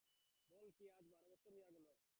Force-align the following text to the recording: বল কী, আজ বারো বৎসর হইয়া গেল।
বল 0.51 0.65
কী, 0.75 0.83
আজ 0.87 1.01
বারো 1.01 1.23
বৎসর 1.25 1.51
হইয়া 1.53 1.67
গেল। 1.67 1.85